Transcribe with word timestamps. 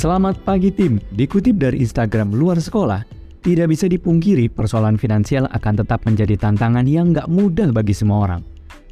Selamat 0.00 0.40
pagi 0.48 0.72
tim, 0.72 0.96
dikutip 1.12 1.60
dari 1.60 1.84
Instagram 1.84 2.32
luar 2.32 2.56
sekolah, 2.56 3.04
tidak 3.44 3.68
bisa 3.68 3.84
dipungkiri 3.84 4.48
persoalan 4.48 4.96
finansial 4.96 5.44
akan 5.52 5.84
tetap 5.84 6.08
menjadi 6.08 6.40
tantangan 6.40 6.88
yang 6.88 7.12
nggak 7.12 7.28
mudah 7.28 7.68
bagi 7.68 7.92
semua 7.92 8.24
orang, 8.24 8.40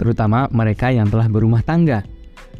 terutama 0.00 0.48
mereka 0.48 0.88
yang 0.88 1.04
telah 1.12 1.28
berumah 1.28 1.60
tangga. 1.60 2.00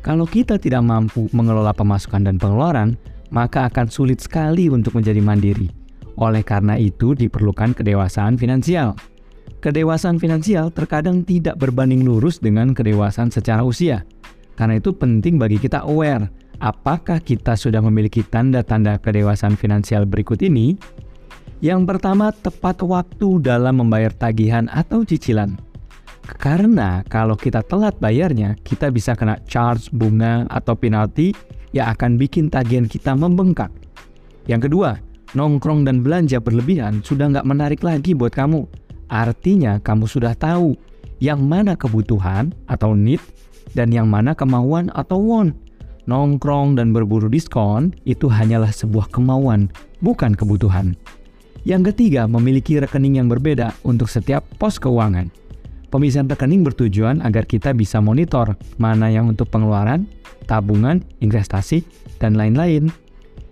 Kalau 0.05 0.29
kita 0.29 0.61
tidak 0.61 0.85
mampu 0.85 1.25
mengelola 1.33 1.73
pemasukan 1.73 2.21
dan 2.21 2.37
pengeluaran, 2.37 3.01
maka 3.33 3.65
akan 3.65 3.89
sulit 3.89 4.21
sekali 4.21 4.69
untuk 4.69 4.93
menjadi 4.93 5.25
mandiri. 5.25 5.73
Oleh 6.21 6.45
karena 6.45 6.77
itu 6.77 7.17
diperlukan 7.17 7.73
kedewasaan 7.73 8.37
finansial. 8.37 8.93
Kedewasaan 9.65 10.21
finansial 10.21 10.69
terkadang 10.69 11.25
tidak 11.25 11.57
berbanding 11.57 12.05
lurus 12.05 12.45
dengan 12.45 12.77
kedewasaan 12.77 13.33
secara 13.33 13.65
usia. 13.65 14.05
Karena 14.55 14.79
itu 14.79 14.95
penting 14.95 15.37
bagi 15.37 15.59
kita 15.59 15.83
aware 15.83 16.31
Apakah 16.63 17.19
kita 17.19 17.59
sudah 17.59 17.83
memiliki 17.83 18.23
tanda-tanda 18.23 18.97
kedewasaan 19.03 19.59
finansial 19.59 20.07
berikut 20.07 20.39
ini? 20.45 20.79
Yang 21.59 21.81
pertama, 21.89 22.31
tepat 22.31 22.85
waktu 22.85 23.43
dalam 23.43 23.83
membayar 23.83 24.13
tagihan 24.13 24.71
atau 24.71 25.03
cicilan. 25.03 25.57
Karena 26.25 27.05
kalau 27.09 27.37
kita 27.37 27.65
telat 27.67 27.97
bayarnya, 27.99 28.57
kita 28.65 28.89
bisa 28.89 29.13
kena 29.13 29.41
charge 29.45 29.93
bunga 29.93 30.49
atau 30.49 30.73
penalti 30.73 31.37
yang 31.77 31.93
akan 31.93 32.17
bikin 32.17 32.49
tagihan 32.49 32.89
kita 32.89 33.13
membengkak. 33.13 33.73
Yang 34.49 34.71
kedua, 34.71 34.97
nongkrong 35.37 35.85
dan 35.85 36.01
belanja 36.01 36.41
berlebihan 36.41 37.05
sudah 37.05 37.29
nggak 37.29 37.49
menarik 37.49 37.81
lagi 37.85 38.17
buat 38.17 38.33
kamu. 38.33 38.65
Artinya 39.13 39.85
kamu 39.85 40.09
sudah 40.09 40.33
tahu 40.33 40.73
yang 41.23 41.45
mana 41.45 41.79
kebutuhan 41.79 42.55
atau 42.67 42.97
need 42.97 43.23
dan 43.75 43.91
yang 43.91 44.07
mana 44.07 44.33
kemauan 44.33 44.91
atau 44.95 45.19
want 45.19 45.55
nongkrong 46.05 46.77
dan 46.77 46.93
berburu 46.93 47.29
diskon 47.33 47.93
itu 48.05 48.29
hanyalah 48.29 48.71
sebuah 48.71 49.09
kemauan, 49.13 49.73
bukan 50.05 50.37
kebutuhan. 50.37 50.97
Yang 51.65 51.93
ketiga, 51.93 52.29
memiliki 52.29 52.77
rekening 52.77 53.25
yang 53.25 53.29
berbeda 53.33 53.73
untuk 53.89 54.13
setiap 54.13 54.45
pos 54.61 54.77
keuangan. 54.77 55.33
Pemisahan 55.89 56.29
rekening 56.29 56.61
bertujuan 56.67 57.25
agar 57.25 57.49
kita 57.49 57.73
bisa 57.73 58.03
monitor 58.05 58.59
mana 58.77 59.09
yang 59.09 59.33
untuk 59.33 59.49
pengeluaran, 59.49 60.05
tabungan, 60.45 61.01
investasi, 61.25 61.87
dan 62.21 62.37
lain-lain. 62.37 62.93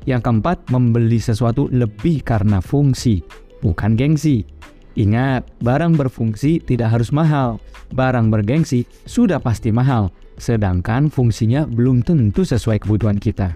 Yang 0.05 0.29
keempat, 0.29 0.69
membeli 0.69 1.23
sesuatu 1.23 1.71
lebih 1.71 2.27
karena 2.27 2.59
fungsi, 2.59 3.23
bukan 3.65 3.95
gengsi. 3.95 4.45
Ingat, 4.93 5.49
barang 5.65 5.97
berfungsi 5.97 6.61
tidak 6.61 6.97
harus 6.99 7.09
mahal. 7.11 7.61
Barang 7.93 8.33
bergengsi 8.33 8.89
sudah 9.05 9.41
pasti 9.41 9.73
mahal 9.73 10.13
sedangkan 10.43 11.07
fungsinya 11.13 11.69
belum 11.69 12.03
tentu 12.03 12.43
sesuai 12.43 12.83
kebutuhan 12.83 13.19
kita. 13.21 13.55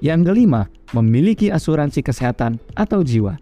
Yang 0.00 0.32
kelima, 0.32 0.68
memiliki 0.92 1.52
asuransi 1.52 2.04
kesehatan 2.04 2.60
atau 2.76 3.00
jiwa. 3.04 3.36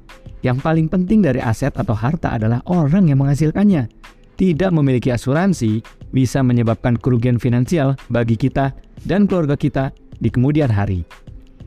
Yang 0.44 0.58
paling 0.60 0.86
penting 0.90 1.24
dari 1.24 1.40
aset 1.40 1.72
atau 1.74 1.96
harta 1.96 2.34
adalah 2.36 2.60
orang 2.68 3.10
yang 3.10 3.22
menghasilkannya. 3.22 3.88
Tidak 4.34 4.70
memiliki 4.74 5.14
asuransi 5.14 5.80
bisa 6.10 6.42
menyebabkan 6.42 6.98
kerugian 6.98 7.38
finansial 7.38 7.94
bagi 8.10 8.34
kita 8.34 8.74
dan 9.06 9.30
keluarga 9.30 9.54
kita 9.54 9.94
di 10.18 10.28
kemudian 10.30 10.70
hari. 10.70 11.06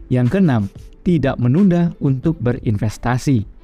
Yang 0.08 0.40
keenam, 0.40 0.64
tidak 1.04 1.36
menunda 1.40 1.96
untuk 2.04 2.36
berinvestasi. 2.40 3.57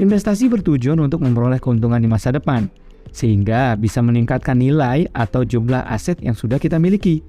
Investasi 0.00 0.48
bertujuan 0.48 0.96
untuk 0.96 1.20
memperoleh 1.20 1.60
keuntungan 1.60 2.00
di 2.00 2.08
masa 2.08 2.32
depan, 2.32 2.72
sehingga 3.12 3.76
bisa 3.76 4.00
meningkatkan 4.00 4.56
nilai 4.56 5.04
atau 5.12 5.44
jumlah 5.44 5.84
aset 5.84 6.16
yang 6.24 6.32
sudah 6.32 6.56
kita 6.56 6.80
miliki. 6.80 7.20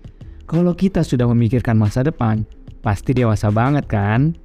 Kalau 0.47 0.71
kita 0.71 1.03
sudah 1.03 1.27
memikirkan 1.27 1.75
masa 1.75 1.99
depan, 1.99 2.47
pasti 2.79 3.11
dewasa 3.11 3.51
banget 3.51 3.91
kan? 3.91 4.39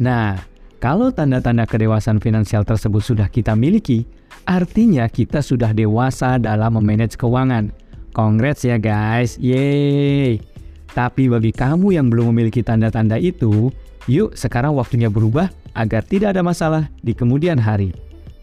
Nah, 0.00 0.40
kalau 0.80 1.12
tanda-tanda 1.12 1.68
kedewasaan 1.68 2.16
finansial 2.16 2.64
tersebut 2.64 3.04
sudah 3.04 3.28
kita 3.28 3.52
miliki, 3.52 4.08
artinya 4.48 5.04
kita 5.04 5.44
sudah 5.44 5.76
dewasa 5.76 6.40
dalam 6.40 6.80
memanage 6.80 7.20
keuangan. 7.20 7.68
Congrats 8.16 8.64
ya 8.64 8.80
guys, 8.80 9.36
yeay! 9.36 10.40
Tapi 10.96 11.28
bagi 11.28 11.52
kamu 11.52 11.92
yang 11.92 12.08
belum 12.08 12.32
memiliki 12.32 12.64
tanda-tanda 12.64 13.20
itu, 13.20 13.68
yuk 14.08 14.32
sekarang 14.32 14.72
waktunya 14.72 15.12
berubah 15.12 15.52
agar 15.78 16.02
tidak 16.02 16.34
ada 16.34 16.42
masalah 16.42 16.90
di 17.06 17.14
kemudian 17.14 17.56
hari. 17.56 17.94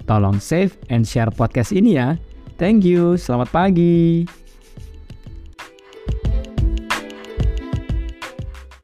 Tolong 0.07 0.39
save 0.39 0.71
and 0.87 1.03
share 1.03 1.29
podcast 1.29 1.75
ini 1.75 1.99
ya. 1.99 2.15
Thank 2.55 2.87
you, 2.87 3.19
selamat 3.19 3.51
pagi. 3.51 4.44